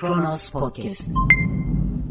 [0.00, 1.10] Kronos Podcast.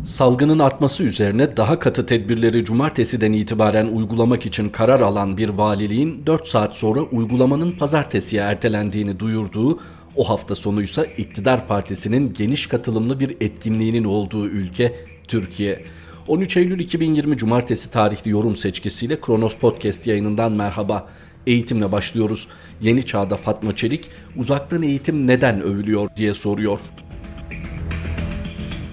[0.05, 6.47] Salgının artması üzerine daha katı tedbirleri cumartesiden itibaren uygulamak için karar alan bir valiliğin 4
[6.47, 9.79] saat sonra uygulamanın pazartesiye ertelendiğini duyurduğu,
[10.15, 14.95] o hafta sonuysa iktidar partisinin geniş katılımlı bir etkinliğinin olduğu ülke
[15.27, 15.85] Türkiye.
[16.27, 21.07] 13 Eylül 2020 Cumartesi tarihli yorum seçkisiyle Kronos Podcast yayınından merhaba.
[21.47, 22.47] Eğitimle başlıyoruz.
[22.81, 26.79] Yeni çağda Fatma Çelik uzaktan eğitim neden övülüyor diye soruyor.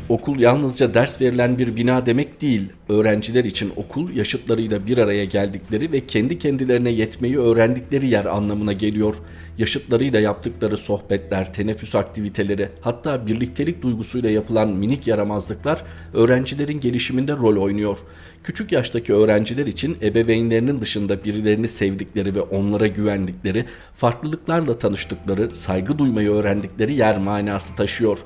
[0.09, 2.69] Okul yalnızca ders verilen bir bina demek değil.
[2.89, 9.15] Öğrenciler için okul yaşıtlarıyla bir araya geldikleri ve kendi kendilerine yetmeyi öğrendikleri yer anlamına geliyor.
[9.59, 15.83] Yaşıtlarıyla yaptıkları sohbetler, teneffüs aktiviteleri, hatta birliktelik duygusuyla yapılan minik yaramazlıklar
[16.15, 17.99] öğrencilerin gelişiminde rol oynuyor.
[18.45, 23.65] Küçük yaştaki öğrenciler için ebeveynlerinin dışında birilerini sevdikleri ve onlara güvendikleri,
[23.97, 28.19] farklılıklarla tanıştıkları, saygı duymayı öğrendikleri yer manası taşıyor.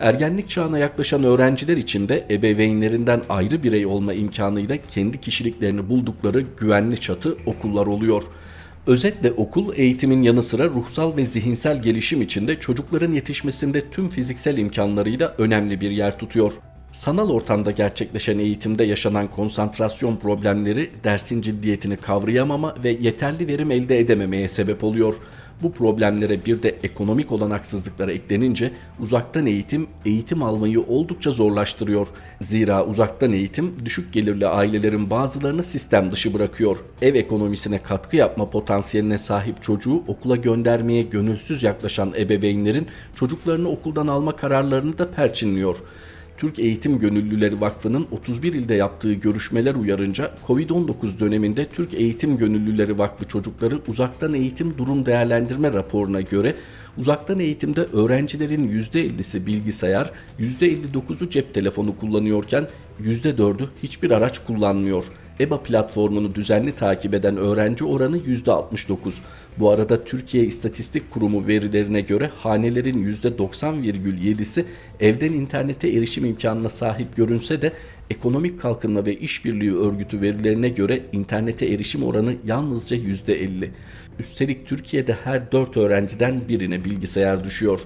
[0.00, 7.00] Ergenlik çağına yaklaşan öğrenciler için de ebeveynlerinden ayrı birey olma imkanıyla kendi kişiliklerini buldukları güvenli
[7.00, 8.22] çatı okullar oluyor.
[8.86, 15.34] Özetle okul eğitimin yanı sıra ruhsal ve zihinsel gelişim içinde çocukların yetişmesinde tüm fiziksel imkanlarıyla
[15.38, 16.52] önemli bir yer tutuyor.
[16.92, 24.48] Sanal ortamda gerçekleşen eğitimde yaşanan konsantrasyon problemleri dersin ciddiyetini kavrayamama ve yeterli verim elde edememeye
[24.48, 25.14] sebep oluyor.
[25.62, 32.08] Bu problemlere bir de ekonomik olanaksızlıklara eklenince uzaktan eğitim eğitim almayı oldukça zorlaştırıyor.
[32.40, 36.76] Zira uzaktan eğitim düşük gelirli ailelerin bazılarını sistem dışı bırakıyor.
[37.02, 44.36] Ev ekonomisine katkı yapma potansiyeline sahip çocuğu okula göndermeye gönülsüz yaklaşan ebeveynlerin çocuklarını okuldan alma
[44.36, 45.76] kararlarını da perçinliyor.
[46.36, 53.24] Türk Eğitim Gönüllüleri Vakfı'nın 31 ilde yaptığı görüşmeler uyarınca Covid-19 döneminde Türk Eğitim Gönüllüleri Vakfı
[53.24, 56.54] çocukları uzaktan eğitim durum değerlendirme raporuna göre
[56.98, 60.10] uzaktan eğitimde öğrencilerin %50'si bilgisayar,
[60.40, 62.68] %59'u cep telefonu kullanıyorken
[63.02, 65.04] %4'ü hiçbir araç kullanmıyor.
[65.40, 69.14] EBA platformunu düzenli takip eden öğrenci oranı %69.
[69.58, 74.64] Bu arada Türkiye İstatistik Kurumu verilerine göre hanelerin %90,7'si
[75.00, 77.72] evden internete erişim imkanına sahip görünse de
[78.10, 83.68] Ekonomik Kalkınma ve İşbirliği Örgütü verilerine göre internete erişim oranı yalnızca %50.
[84.18, 87.80] Üstelik Türkiye'de her 4 öğrenciden birine bilgisayar düşüyor.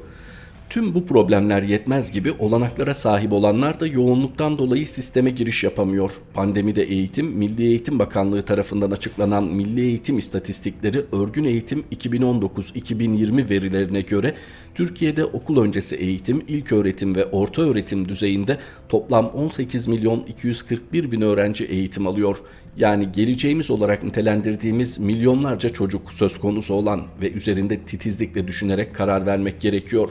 [0.70, 6.10] Tüm bu problemler yetmez gibi olanaklara sahip olanlar da yoğunluktan dolayı sisteme giriş yapamıyor.
[6.34, 14.34] Pandemide eğitim, Milli Eğitim Bakanlığı tarafından açıklanan Milli Eğitim İstatistikleri Örgün Eğitim 2019-2020 verilerine göre
[14.74, 18.58] Türkiye'de okul öncesi eğitim, ilk öğretim ve orta öğretim düzeyinde
[18.88, 22.36] toplam 18 milyon 241 bin öğrenci eğitim alıyor.
[22.76, 29.60] Yani geleceğimiz olarak nitelendirdiğimiz milyonlarca çocuk söz konusu olan ve üzerinde titizlikle düşünerek karar vermek
[29.60, 30.10] gerekiyor.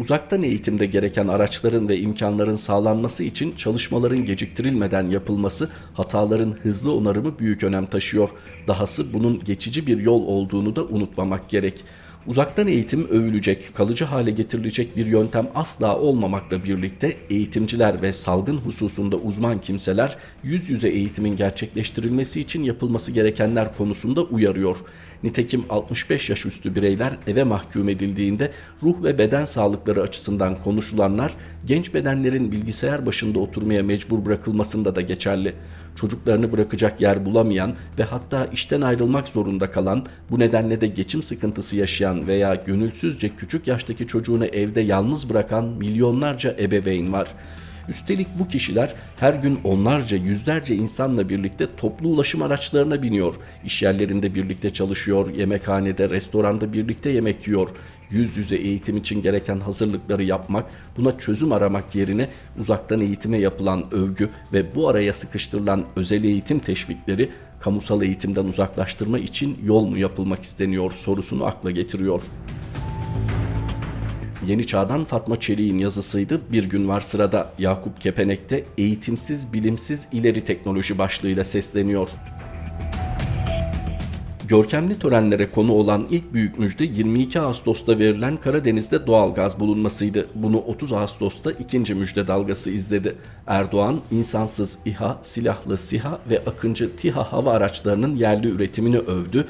[0.00, 7.64] Uzaktan eğitimde gereken araçların ve imkanların sağlanması için çalışmaların geciktirilmeden yapılması, hataların hızlı onarımı büyük
[7.64, 8.28] önem taşıyor.
[8.68, 11.84] Dahası bunun geçici bir yol olduğunu da unutmamak gerek.
[12.26, 19.16] Uzaktan eğitim övülecek, kalıcı hale getirilecek bir yöntem asla olmamakla birlikte eğitimciler ve salgın hususunda
[19.16, 24.76] uzman kimseler yüz yüze eğitimin gerçekleştirilmesi için yapılması gerekenler konusunda uyarıyor.
[25.26, 28.50] Nitekim 65 yaş üstü bireyler eve mahkum edildiğinde
[28.82, 31.32] ruh ve beden sağlıkları açısından konuşulanlar
[31.66, 35.54] genç bedenlerin bilgisayar başında oturmaya mecbur bırakılmasında da geçerli.
[35.96, 41.76] Çocuklarını bırakacak yer bulamayan ve hatta işten ayrılmak zorunda kalan, bu nedenle de geçim sıkıntısı
[41.76, 47.28] yaşayan veya gönülsüzce küçük yaştaki çocuğunu evde yalnız bırakan milyonlarca ebeveyn var.
[47.88, 53.34] Üstelik bu kişiler her gün onlarca yüzlerce insanla birlikte toplu ulaşım araçlarına biniyor.
[53.64, 57.68] İş yerlerinde birlikte çalışıyor, yemekhanede, restoranda birlikte yemek yiyor.
[58.10, 60.64] Yüz yüze eğitim için gereken hazırlıkları yapmak,
[60.96, 67.30] buna çözüm aramak yerine uzaktan eğitime yapılan övgü ve bu araya sıkıştırılan özel eğitim teşvikleri
[67.60, 72.22] kamusal eğitimden uzaklaştırma için yol mu yapılmak isteniyor sorusunu akla getiriyor.
[74.46, 76.40] Yeni Çağ'dan Fatma Çelik'in yazısıydı.
[76.52, 82.08] Bir gün var sırada Yakup Kepenek'te eğitimsiz bilimsiz ileri teknoloji başlığıyla sesleniyor.
[84.48, 90.26] Görkemli törenlere konu olan ilk büyük müjde 22 Ağustos'ta verilen Karadeniz'de doğal gaz bulunmasıydı.
[90.34, 93.16] Bunu 30 Ağustos'ta ikinci müjde dalgası izledi.
[93.46, 99.46] Erdoğan, insansız İHA, silahlı SİHA ve Akıncı TİHA hava araçlarının yerli üretimini övdü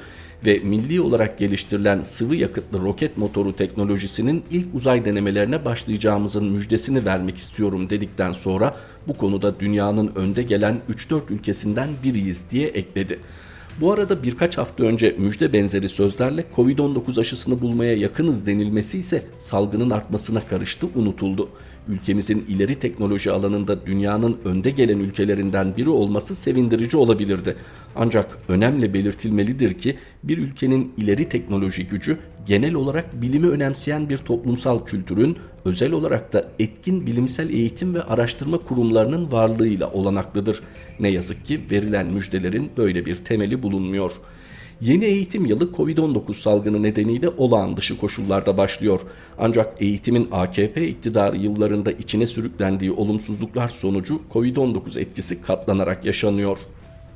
[0.47, 7.37] ve milli olarak geliştirilen sıvı yakıtlı roket motoru teknolojisinin ilk uzay denemelerine başlayacağımızın müjdesini vermek
[7.37, 8.77] istiyorum dedikten sonra
[9.09, 13.19] bu konuda dünyanın önde gelen 3-4 ülkesinden biriyiz diye ekledi.
[13.81, 19.91] Bu arada birkaç hafta önce müjde benzeri sözlerle Covid-19 aşısını bulmaya yakınız denilmesi ise salgının
[19.91, 21.49] artmasına karıştı, unutuldu.
[21.89, 27.57] Ülkemizin ileri teknoloji alanında dünyanın önde gelen ülkelerinden biri olması sevindirici olabilirdi.
[27.97, 34.85] Ancak önemli belirtilmelidir ki bir ülkenin ileri teknoloji gücü genel olarak bilimi önemseyen bir toplumsal
[34.85, 40.63] kültürün özel olarak da etkin bilimsel eğitim ve araştırma kurumlarının varlığıyla olanaklıdır.
[41.01, 44.13] Ne yazık ki verilen müjdelerin böyle bir temeli bulunmuyor.
[44.81, 49.01] Yeni eğitim yılı Covid-19 salgını nedeniyle olağan dışı koşullarda başlıyor.
[49.39, 56.59] Ancak eğitimin AKP iktidarı yıllarında içine sürüklendiği olumsuzluklar sonucu Covid-19 etkisi katlanarak yaşanıyor.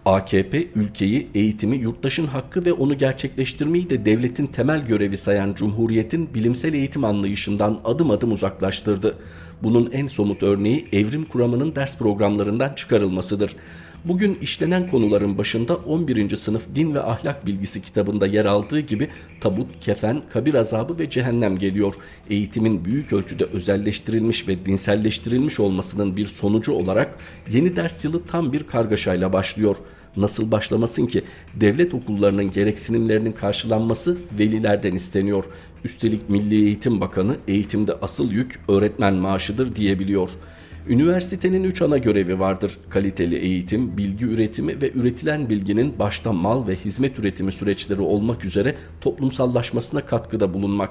[0.04, 6.74] AKP ülkeyi, eğitimi, yurttaşın hakkı ve onu gerçekleştirmeyi de devletin temel görevi sayan Cumhuriyet'in bilimsel
[6.74, 9.18] eğitim anlayışından adım adım uzaklaştırdı.
[9.62, 13.56] Bunun en somut örneği evrim kuramının ders programlarından çıkarılmasıdır.
[14.04, 16.36] Bugün işlenen konuların başında 11.
[16.36, 19.08] sınıf din ve ahlak bilgisi kitabında yer aldığı gibi
[19.40, 21.94] tabut, kefen, kabir azabı ve cehennem geliyor.
[22.30, 27.18] Eğitimin büyük ölçüde özelleştirilmiş ve dinselleştirilmiş olmasının bir sonucu olarak
[27.50, 29.76] yeni ders yılı tam bir kargaşayla başlıyor.
[30.16, 31.24] Nasıl başlamasın ki
[31.54, 35.44] devlet okullarının gereksinimlerinin karşılanması velilerden isteniyor.
[35.84, 42.78] Üstelik Milli Eğitim Bakanı eğitimde asıl yük öğretmen maaşıdır diyebiliyor.'' Üniversitenin üç ana görevi vardır.
[42.90, 48.74] Kaliteli eğitim, bilgi üretimi ve üretilen bilginin başta mal ve hizmet üretimi süreçleri olmak üzere
[49.00, 50.90] toplumsallaşmasına katkıda bulunmak.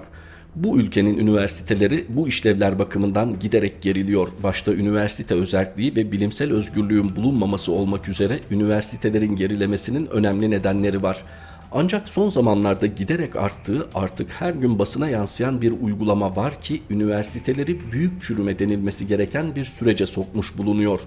[0.56, 4.28] Bu ülkenin üniversiteleri bu işlevler bakımından giderek geriliyor.
[4.44, 11.24] Başta üniversite özelliği ve bilimsel özgürlüğün bulunmaması olmak üzere üniversitelerin gerilemesinin önemli nedenleri var.
[11.72, 17.92] Ancak son zamanlarda giderek arttığı artık her gün basına yansıyan bir uygulama var ki üniversiteleri
[17.92, 21.00] büyük çürüme denilmesi gereken bir sürece sokmuş bulunuyor.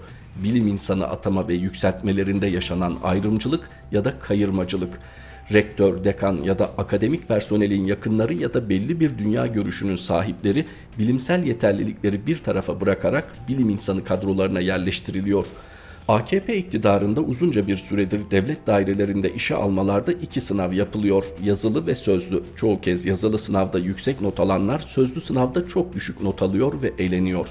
[0.44, 4.98] Bilim insanı atama ve yükseltmelerinde yaşanan ayrımcılık ya da kayırmacılık.
[5.52, 10.66] Rektör, dekan ya da akademik personelin yakınları ya da belli bir dünya görüşünün sahipleri
[10.98, 15.71] bilimsel yeterlilikleri bir tarafa bırakarak bilim insanı kadrolarına yerleştiriliyor.''
[16.08, 21.24] AKP iktidarında uzunca bir süredir devlet dairelerinde işe almalarda iki sınav yapılıyor.
[21.42, 22.42] Yazılı ve sözlü.
[22.56, 27.46] Çoğu kez yazılı sınavda yüksek not alanlar sözlü sınavda çok düşük not alıyor ve eğleniyor.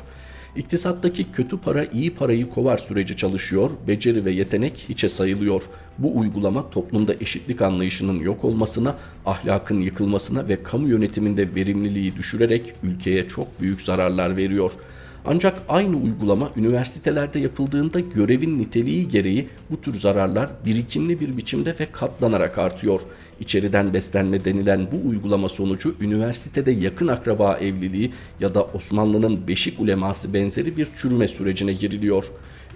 [0.55, 5.61] İktisattaki kötü para iyi parayı kovar süreci çalışıyor, beceri ve yetenek hiçe sayılıyor.
[5.97, 8.95] Bu uygulama toplumda eşitlik anlayışının yok olmasına,
[9.25, 14.77] ahlakın yıkılmasına ve kamu yönetiminde verimliliği düşürerek ülkeye çok büyük zararlar veriyor.''
[15.25, 21.85] Ancak aynı uygulama üniversitelerde yapıldığında görevin niteliği gereği bu tür zararlar birikimli bir biçimde ve
[21.91, 23.01] katlanarak artıyor.
[23.39, 30.33] İçeriden beslenme denilen bu uygulama sonucu üniversitede yakın akraba evliliği ya da Osmanlı'nın beşik uleması
[30.33, 32.25] benzeri bir çürüme sürecine giriliyor.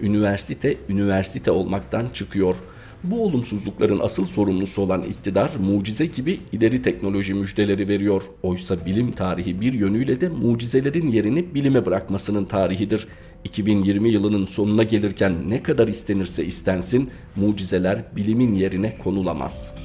[0.02, 2.75] Üniversite üniversite olmaktan çıkıyor.''
[3.12, 8.24] Bu olumsuzlukların asıl sorumlusu olan iktidar mucize gibi ileri teknoloji müjdeleri veriyor.
[8.44, 13.08] Oysa bilim tarihi bir yönüyle de mucizelerin yerini bilime bırakmasının tarihidir.
[13.44, 19.76] 2020 yılının sonuna gelirken ne kadar istenirse istensin mucizeler bilimin yerine konulamaz.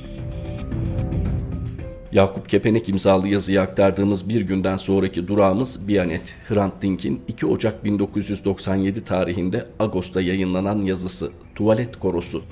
[2.13, 6.35] Yakup Kepenek imzalı yazıyı aktardığımız bir günden sonraki durağımız Bianet.
[6.49, 12.43] Hrant Dink'in 2 Ocak 1997 tarihinde Ağustos'ta yayınlanan yazısı Tuvalet Korosu.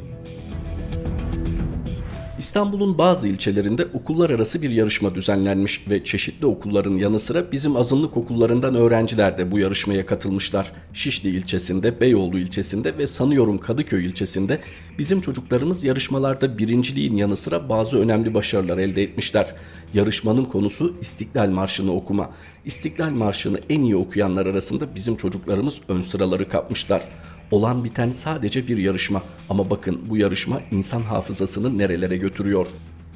[2.39, 8.17] İstanbul'un bazı ilçelerinde okullar arası bir yarışma düzenlenmiş ve çeşitli okulların yanı sıra bizim azınlık
[8.17, 10.73] okullarından öğrenciler de bu yarışmaya katılmışlar.
[10.93, 14.61] Şişli ilçesinde, Beyoğlu ilçesinde ve sanıyorum Kadıköy ilçesinde
[14.99, 19.55] bizim çocuklarımız yarışmalarda birinciliğin yanı sıra bazı önemli başarılar elde etmişler.
[19.95, 22.31] Yarışmanın konusu İstiklal Marşı'nı okuma.
[22.65, 27.03] İstiklal Marşı'nı en iyi okuyanlar arasında bizim çocuklarımız ön sıraları kapmışlar.
[27.51, 32.67] Olan biten sadece bir yarışma ama bakın bu yarışma insan hafızasını nerelere götürüyor.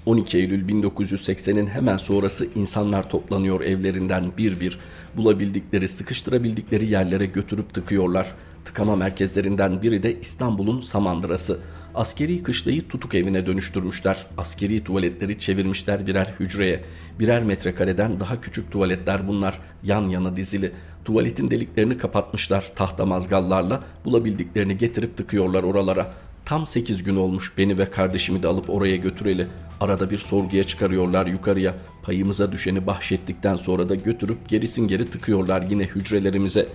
[0.06, 4.78] 12 Eylül 1980'in hemen sonrası insanlar toplanıyor evlerinden bir bir.
[5.16, 8.32] Bulabildikleri, sıkıştırabildikleri yerlere götürüp tıkıyorlar.
[8.64, 11.58] Tıkama merkezlerinden biri de İstanbul'un Samandırası.
[11.94, 14.26] Askeri kışlayı tutuk evine dönüştürmüşler.
[14.38, 16.84] Askeri tuvaletleri çevirmişler birer hücreye.
[17.18, 19.58] Birer metrekareden daha küçük tuvaletler bunlar.
[19.84, 20.72] Yan yana dizili.
[21.04, 23.84] Tuvaletin deliklerini kapatmışlar tahta mazgallarla.
[24.04, 26.14] Bulabildiklerini getirip tıkıyorlar oralara.
[26.44, 29.46] Tam 8 gün olmuş beni ve kardeşimi de alıp oraya götüreli.
[29.80, 31.74] Arada bir sorguya çıkarıyorlar yukarıya.
[32.02, 36.66] Payımıza düşeni bahşettikten sonra da götürüp gerisin geri tıkıyorlar yine hücrelerimize.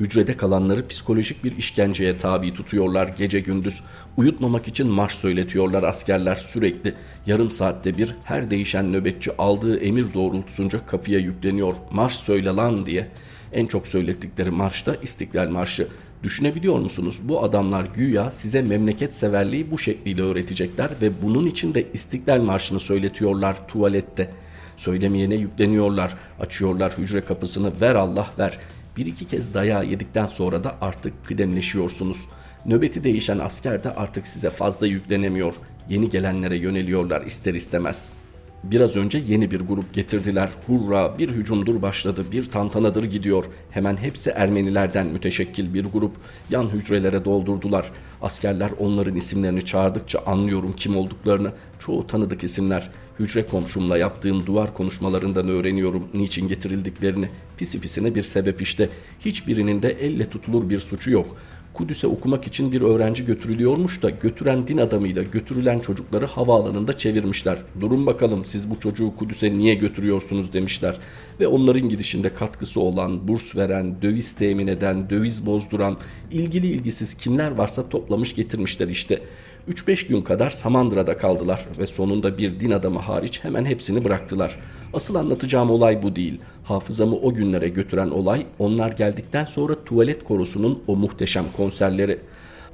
[0.00, 3.80] Hücrede kalanları psikolojik bir işkenceye tabi tutuyorlar gece gündüz.
[4.16, 6.94] Uyutmamak için marş söyletiyorlar askerler sürekli.
[7.26, 11.74] Yarım saatte bir her değişen nöbetçi aldığı emir doğrultusunca kapıya yükleniyor.
[11.90, 13.08] Marş söyle lan diye.
[13.52, 15.88] En çok söylettikleri marş da İstiklal Marşı.
[16.22, 17.18] Düşünebiliyor musunuz?
[17.22, 22.80] Bu adamlar güya size memleket severliği bu şekliyle öğretecekler ve bunun için de İstiklal Marşı'nı
[22.80, 24.30] söyletiyorlar tuvalette.
[24.76, 26.14] Söylemeyene yükleniyorlar.
[26.40, 28.58] Açıyorlar hücre kapısını ver Allah ver.
[28.96, 32.24] Bir iki kez dayağı yedikten sonra da artık kıdemleşiyorsunuz.
[32.66, 35.54] Nöbeti değişen asker de artık size fazla yüklenemiyor.
[35.88, 38.22] Yeni gelenlere yöneliyorlar ister istemez.''
[38.64, 40.50] Biraz önce yeni bir grup getirdiler.
[40.66, 43.44] Hurra bir hücumdur başladı, bir tantanadır gidiyor.
[43.70, 46.12] Hemen hepsi Ermenilerden müteşekkil bir grup.
[46.50, 47.90] Yan hücrelere doldurdular.
[48.22, 51.52] Askerler onların isimlerini çağırdıkça anlıyorum kim olduklarını.
[51.78, 52.90] Çoğu tanıdık isimler.
[53.18, 57.28] Hücre komşumla yaptığım duvar konuşmalarından öğreniyorum niçin getirildiklerini.
[57.56, 58.88] Pisi pisine bir sebep işte.
[59.24, 61.36] Hiçbirinin de elle tutulur bir suçu yok.''
[61.74, 67.58] Kudüs'e okumak için bir öğrenci götürülüyormuş da götüren din adamıyla götürülen çocukları havaalanında çevirmişler.
[67.80, 70.98] Durun bakalım siz bu çocuğu Kudüs'e niye götürüyorsunuz demişler.
[71.40, 75.96] Ve onların gidişinde katkısı olan, burs veren, döviz temin eden, döviz bozduran,
[76.30, 79.22] ilgili ilgisiz kimler varsa toplamış getirmişler işte.
[79.68, 84.58] 3-5 gün kadar Samandıra'da kaldılar ve sonunda bir din adamı hariç hemen hepsini bıraktılar.
[84.92, 86.40] Asıl anlatacağım olay bu değil.
[86.64, 92.18] Hafızamı o günlere götüren olay onlar geldikten sonra tuvalet korusunun o muhteşem konserleri.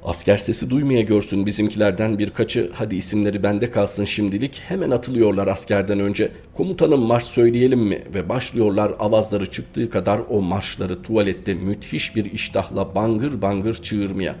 [0.03, 6.31] Asker sesi duymaya görsün bizimkilerden birkaçı hadi isimleri bende kalsın şimdilik hemen atılıyorlar askerden önce.
[6.53, 8.03] Komutanım marş söyleyelim mi?
[8.13, 14.35] Ve başlıyorlar avazları çıktığı kadar o marşları tuvalette müthiş bir iştahla bangır bangır çığırmaya.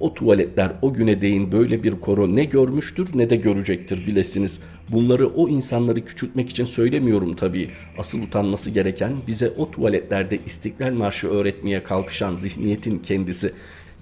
[0.00, 4.60] O tuvaletler o güne değin böyle bir koro ne görmüştür ne de görecektir bilesiniz.
[4.88, 7.70] Bunları o insanları küçültmek için söylemiyorum tabii.
[7.98, 13.52] Asıl utanması gereken bize o tuvaletlerde İstiklal Marşı öğretmeye kalkışan zihniyetin kendisi.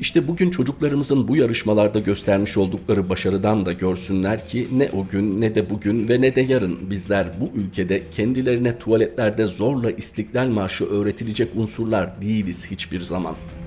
[0.00, 5.54] İşte bugün çocuklarımızın bu yarışmalarda göstermiş oldukları başarıdan da görsünler ki ne o gün ne
[5.54, 11.48] de bugün ve ne de yarın bizler bu ülkede kendilerine tuvaletlerde zorla İstiklal Marşı öğretilecek
[11.56, 13.57] unsurlar değiliz hiçbir zaman.''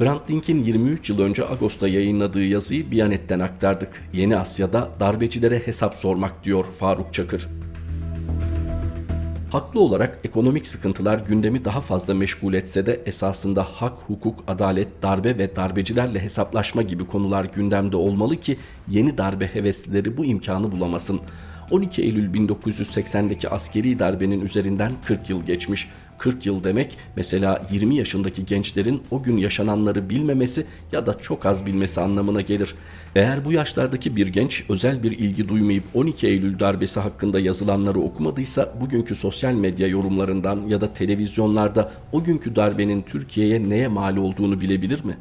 [0.00, 4.02] Hrant Dink'in 23 yıl önce Ağustos'ta yayınladığı yazıyı Biyanet'ten aktardık.
[4.12, 7.48] Yeni Asya'da darbecilere hesap sormak diyor Faruk Çakır.
[9.50, 15.38] Haklı olarak ekonomik sıkıntılar gündemi daha fazla meşgul etse de esasında hak, hukuk, adalet, darbe
[15.38, 18.56] ve darbecilerle hesaplaşma gibi konular gündemde olmalı ki
[18.88, 21.20] yeni darbe heveslileri bu imkanı bulamasın.
[21.70, 25.88] 12 Eylül 1980'deki askeri darbenin üzerinden 40 yıl geçmiş.
[26.20, 31.66] 40 yıl demek mesela 20 yaşındaki gençlerin o gün yaşananları bilmemesi ya da çok az
[31.66, 32.74] bilmesi anlamına gelir.
[33.16, 38.74] Eğer bu yaşlardaki bir genç özel bir ilgi duymayıp 12 Eylül darbesi hakkında yazılanları okumadıysa
[38.80, 45.04] bugünkü sosyal medya yorumlarından ya da televizyonlarda o günkü darbenin Türkiye'ye neye mal olduğunu bilebilir
[45.04, 45.16] mi?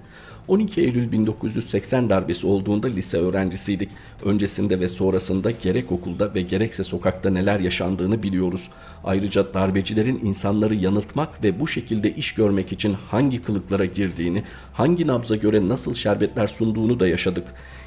[0.50, 3.90] 12 Eylül 1980 darbesi olduğunda lise öğrencisiydik.
[4.24, 8.70] Öncesinde ve sonrasında gerek okulda ve gerekse sokakta neler yaşandığını biliyoruz.
[9.04, 15.36] Ayrıca darbecilerin insanları yanıltmak ve bu şekilde iş görmek için hangi kılıklara girdiğini, hangi nabza
[15.36, 17.46] göre nasıl şerbetler sunduğunu da yaşadık.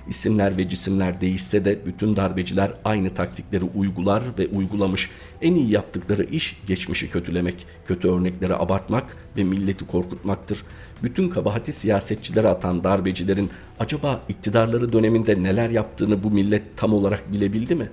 [0.09, 5.11] İsimler ve cisimler değişse de bütün darbeciler aynı taktikleri uygular ve uygulamış.
[5.42, 10.62] En iyi yaptıkları iş geçmişi kötülemek, kötü örnekleri abartmak ve milleti korkutmaktır.
[11.02, 17.75] Bütün kabahati siyasetçilere atan darbecilerin acaba iktidarları döneminde neler yaptığını bu millet tam olarak bilebildi
[17.75, 17.88] mi?''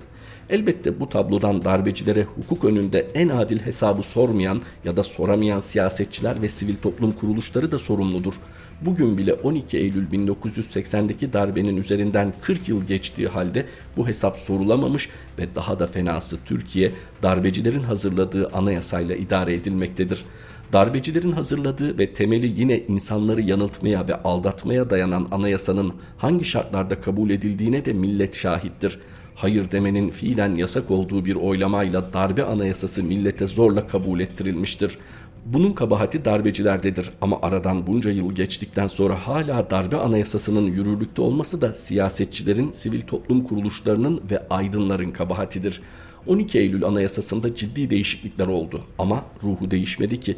[0.50, 6.48] Elbette bu tablodan darbecilere hukuk önünde en adil hesabı sormayan ya da soramayan siyasetçiler ve
[6.48, 8.34] sivil toplum kuruluşları da sorumludur.
[8.80, 15.08] Bugün bile 12 Eylül 1980'deki darbenin üzerinden 40 yıl geçtiği halde bu hesap sorulamamış
[15.38, 20.24] ve daha da fenası Türkiye darbecilerin hazırladığı anayasayla idare edilmektedir.
[20.72, 27.84] Darbecilerin hazırladığı ve temeli yine insanları yanıltmaya ve aldatmaya dayanan anayasanın hangi şartlarda kabul edildiğine
[27.84, 28.98] de millet şahittir
[29.40, 34.98] hayır demenin fiilen yasak olduğu bir oylamayla darbe anayasası millete zorla kabul ettirilmiştir.
[35.46, 41.74] Bunun kabahati darbecilerdedir ama aradan bunca yıl geçtikten sonra hala darbe anayasasının yürürlükte olması da
[41.74, 45.80] siyasetçilerin, sivil toplum kuruluşlarının ve aydınların kabahatidir.
[46.26, 50.36] 12 Eylül Anayasası'nda ciddi değişiklikler oldu ama ruhu değişmedi ki.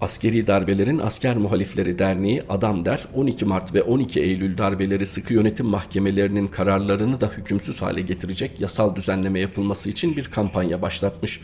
[0.00, 5.66] Askeri Darbelerin Asker Muhalifleri Derneği Adam Der 12 Mart ve 12 Eylül darbeleri sıkı yönetim
[5.66, 11.40] mahkemelerinin kararlarını da hükümsüz hale getirecek yasal düzenleme yapılması için bir kampanya başlatmış.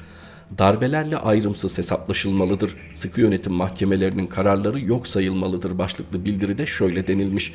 [0.59, 2.77] Darbelerle ayrımsız hesaplaşılmalıdır.
[2.95, 7.55] Sıkı yönetim mahkemelerinin kararları yok sayılmalıdır başlıklı bildiride şöyle denilmiş.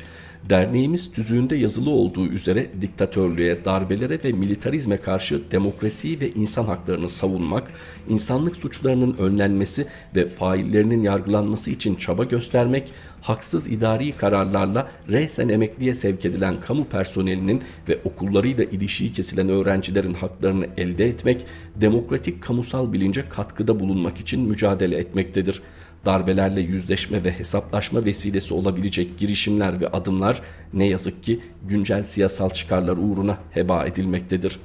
[0.50, 7.72] Derneğimiz tüzüğünde yazılı olduğu üzere diktatörlüğe, darbelere ve militarizme karşı demokrasiyi ve insan haklarını savunmak,
[8.08, 16.24] insanlık suçlarının önlenmesi ve faillerinin yargılanması için çaba göstermek, haksız idari kararlarla resen emekliye sevk
[16.24, 23.80] edilen kamu personelinin ve okullarıyla ilişiği kesilen öğrencilerin haklarını elde etmek, demokratik kamusal bilince katkıda
[23.80, 25.62] bulunmak için mücadele etmektedir
[26.04, 30.40] darbelerle yüzleşme ve hesaplaşma vesilesi olabilecek girişimler ve adımlar
[30.72, 34.58] ne yazık ki güncel siyasal çıkarlar uğruna heba edilmektedir.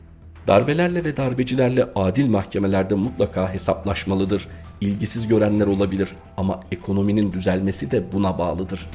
[0.47, 4.47] Darbelerle ve darbecilerle adil mahkemelerde mutlaka hesaplaşmalıdır.
[4.81, 8.87] İlgisiz görenler olabilir ama ekonominin düzelmesi de buna bağlıdır.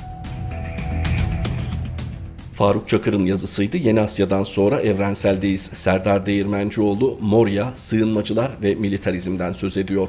[2.56, 3.76] Faruk Çakır'ın yazısıydı.
[3.76, 5.62] Yeni Asya'dan sonra evrenseldeyiz.
[5.62, 10.08] Serdar Değirmencioğlu, Morya, sığınmacılar ve militarizmden söz ediyor.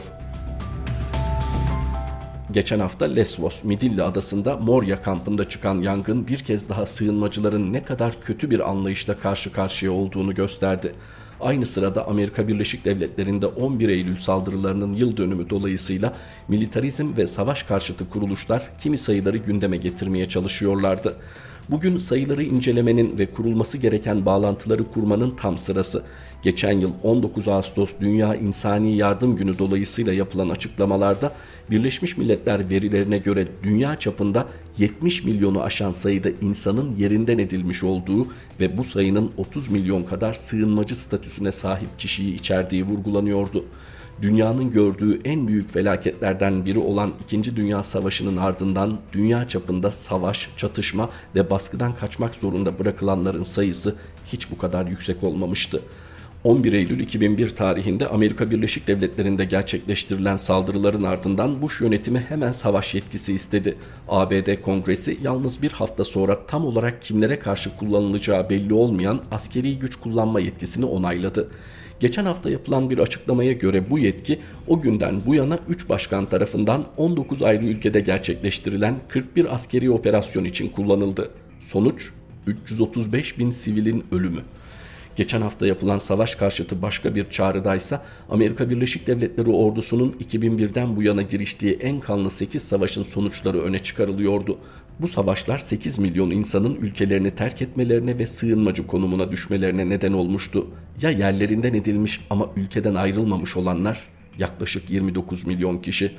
[2.57, 8.21] Geçen hafta Lesvos, Midilli adasında Moria kampında çıkan yangın bir kez daha sığınmacıların ne kadar
[8.21, 10.93] kötü bir anlayışla karşı karşıya olduğunu gösterdi.
[11.39, 16.13] Aynı sırada Amerika Birleşik Devletleri'nde 11 Eylül saldırılarının yıl dönümü dolayısıyla
[16.47, 21.15] militarizm ve savaş karşıtı kuruluşlar kimi sayıları gündeme getirmeye çalışıyorlardı.
[21.69, 26.03] Bugün sayıları incelemenin ve kurulması gereken bağlantıları kurmanın tam sırası.
[26.43, 31.33] Geçen yıl 19 Ağustos Dünya İnsani Yardım Günü dolayısıyla yapılan açıklamalarda
[31.71, 34.47] Birleşmiş Milletler verilerine göre dünya çapında
[34.77, 38.27] 70 milyonu aşan sayıda insanın yerinden edilmiş olduğu
[38.59, 43.65] ve bu sayının 30 milyon kadar sığınmacı statüsüne sahip kişiyi içerdiği vurgulanıyordu
[44.21, 47.55] dünyanın gördüğü en büyük felaketlerden biri olan 2.
[47.55, 53.95] Dünya Savaşı'nın ardından dünya çapında savaş, çatışma ve baskıdan kaçmak zorunda bırakılanların sayısı
[54.25, 55.81] hiç bu kadar yüksek olmamıştı.
[56.43, 63.33] 11 Eylül 2001 tarihinde Amerika Birleşik Devletleri'nde gerçekleştirilen saldırıların ardından Bush yönetimi hemen savaş yetkisi
[63.33, 63.77] istedi.
[64.07, 69.95] ABD Kongresi yalnız bir hafta sonra tam olarak kimlere karşı kullanılacağı belli olmayan askeri güç
[69.95, 71.50] kullanma yetkisini onayladı.
[72.00, 76.86] Geçen hafta yapılan bir açıklamaya göre bu yetki o günden bu yana 3 başkan tarafından
[76.98, 81.30] 19 ayrı ülkede gerçekleştirilen 41 askeri operasyon için kullanıldı.
[81.62, 82.10] Sonuç
[82.48, 84.42] 335 bin sivilin ölümü.
[85.17, 91.21] Geçen hafta yapılan savaş karşıtı başka bir çağrıdaysa Amerika Birleşik Devletleri ordusunun 2001'den bu yana
[91.21, 94.59] giriştiği en kanlı 8 savaşın sonuçları öne çıkarılıyordu.
[95.00, 100.67] Bu savaşlar 8 milyon insanın ülkelerini terk etmelerine ve sığınmacı konumuna düşmelerine neden olmuştu.
[101.01, 104.07] Ya yerlerinden edilmiş ama ülkeden ayrılmamış olanlar?
[104.39, 106.11] Yaklaşık 29 milyon kişi.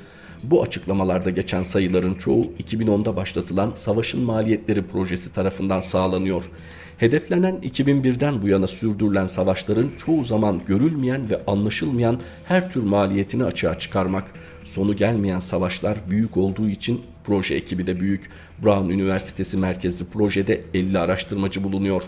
[0.42, 6.51] Bu açıklamalarda geçen sayıların çoğu 2010'da başlatılan Savaşın Maliyetleri projesi tarafından sağlanıyor.
[6.98, 13.79] Hedeflenen 2001'den bu yana sürdürülen savaşların çoğu zaman görülmeyen ve anlaşılmayan her tür maliyetini açığa
[13.79, 14.24] çıkarmak,
[14.64, 18.31] sonu gelmeyen savaşlar büyük olduğu için proje ekibi de büyük.
[18.64, 22.03] Brown Üniversitesi merkezli projede 50 araştırmacı bulunuyor.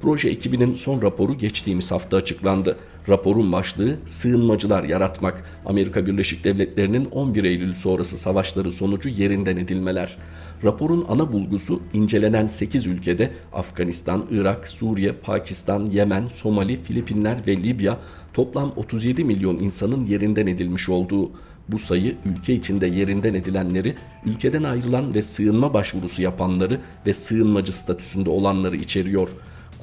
[0.00, 2.76] Proje ekibinin son raporu geçtiğimiz hafta açıklandı.
[3.08, 5.44] Raporun başlığı sığınmacılar yaratmak.
[5.66, 10.16] Amerika Birleşik Devletleri'nin 11 Eylül sonrası savaşları sonucu yerinden edilmeler.
[10.64, 17.98] Raporun ana bulgusu incelenen 8 ülkede Afganistan, Irak, Suriye, Pakistan, Yemen, Somali, Filipinler ve Libya
[18.34, 21.30] toplam 37 milyon insanın yerinden edilmiş olduğu.
[21.68, 28.30] Bu sayı ülke içinde yerinden edilenleri, ülkeden ayrılan ve sığınma başvurusu yapanları ve sığınmacı statüsünde
[28.30, 29.28] olanları içeriyor.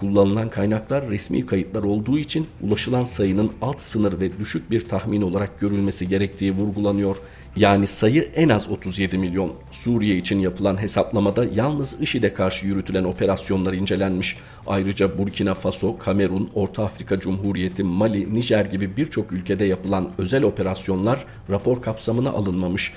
[0.04, 5.60] Kullanılan kaynaklar resmi kayıtlar olduğu için ulaşılan sayının alt sınır ve düşük bir tahmin olarak
[5.60, 7.16] görülmesi gerektiği vurgulanıyor.
[7.56, 9.54] Yani sayı en az 37 milyon.
[9.72, 14.38] Suriye için yapılan hesaplamada yalnız IŞİD'e karşı yürütülen operasyonlar incelenmiş.
[14.68, 21.26] Ayrıca Burkina Faso, Kamerun, Orta Afrika Cumhuriyeti, Mali, Nijer gibi birçok ülkede yapılan özel operasyonlar
[21.50, 22.94] rapor kapsamına alınmamış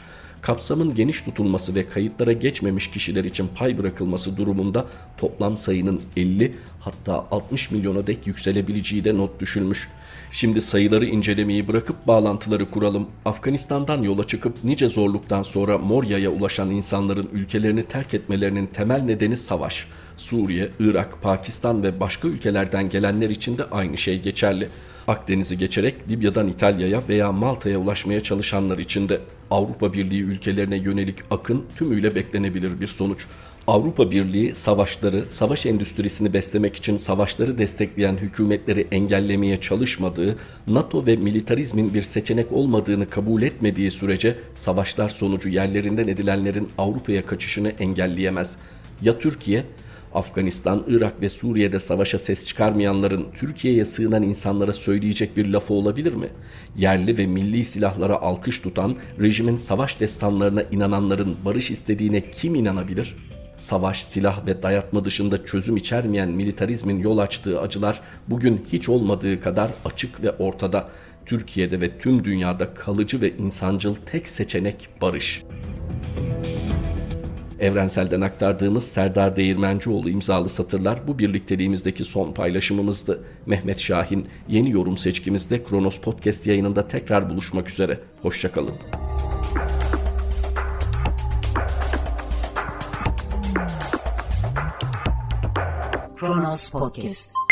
[0.47, 4.87] kapsamın geniş tutulması ve kayıtlara geçmemiş kişiler için pay bırakılması durumunda
[5.19, 6.55] toplam sayının 50
[6.87, 9.89] hatta 60 milyona dek yükselebileceği de not düşülmüş.
[10.31, 13.07] Şimdi sayıları incelemeyi bırakıp bağlantıları kuralım.
[13.25, 19.87] Afganistan'dan yola çıkıp nice zorluktan sonra Morya'ya ulaşan insanların ülkelerini terk etmelerinin temel nedeni savaş.
[20.17, 24.69] Suriye, Irak, Pakistan ve başka ülkelerden gelenler için de aynı şey geçerli.
[25.09, 29.21] Akdeniz'i geçerek Libya'dan İtalya'ya veya Malta'ya ulaşmaya çalışanlar için de
[29.51, 33.27] Avrupa Birliği ülkelerine yönelik akın tümüyle beklenebilir bir sonuç.
[33.67, 40.37] Avrupa Birliği savaşları, savaş endüstrisini beslemek için savaşları destekleyen hükümetleri engellemeye çalışmadığı,
[40.69, 47.69] NATO ve militarizmin bir seçenek olmadığını kabul etmediği sürece savaşlar sonucu yerlerinden edilenlerin Avrupa'ya kaçışını
[47.69, 48.59] engelleyemez.
[49.03, 49.65] Ya Türkiye
[50.15, 56.29] Afganistan, Irak ve Suriye'de savaşa ses çıkarmayanların Türkiye'ye sığınan insanlara söyleyecek bir lafı olabilir mi?
[56.77, 63.15] Yerli ve milli silahlara alkış tutan, rejimin savaş destanlarına inananların barış istediğine kim inanabilir?
[63.59, 69.71] Savaş, silah ve dayatma dışında çözüm içermeyen militarizmin yol açtığı acılar bugün hiç olmadığı kadar
[69.85, 70.89] açık ve ortada.
[71.27, 75.43] Türkiye'de ve tüm dünyada kalıcı ve insancıl tek seçenek barış.
[77.61, 83.25] Evrensel'den aktardığımız Serdar Değirmencioğlu imzalı satırlar bu birlikteliğimizdeki son paylaşımımızdı.
[83.47, 88.01] Mehmet Şahin yeni yorum seçkimizde Kronos Podcast yayınında tekrar buluşmak üzere.
[88.23, 88.75] Hoşçakalın.
[96.27, 97.46] Kronos Podcast